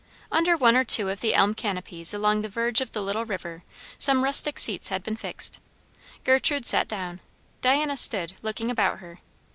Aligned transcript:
Under 0.31 0.57
one 0.57 0.75
or 0.75 0.83
two 0.83 1.09
of 1.09 1.21
the 1.21 1.35
elm 1.35 1.53
canopies 1.53 2.11
along 2.11 2.41
the 2.41 2.49
verge 2.49 2.81
of 2.81 2.91
the 2.91 3.03
little 3.03 3.23
river 3.23 3.63
some 3.99 4.23
rustic 4.23 4.57
seats 4.57 4.87
had 4.89 5.03
been 5.03 5.15
fixed. 5.15 5.59
Gertrude 6.23 6.65
sat 6.65 6.87
down. 6.87 7.19
Diana 7.61 7.95
stood, 7.95 8.33
looking 8.41 8.71
about 8.71 8.97
her. 8.97 9.19